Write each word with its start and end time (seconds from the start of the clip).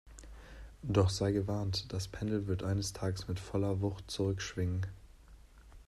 Doch 0.81 1.11
sei 1.11 1.31
gewarnt, 1.31 1.93
das 1.93 2.07
Pendel 2.07 2.47
wird 2.47 2.63
eines 2.63 2.91
Tages 2.93 3.27
mit 3.27 3.39
voller 3.39 3.81
Wucht 3.81 4.09
zurückschwingen! 4.09 4.87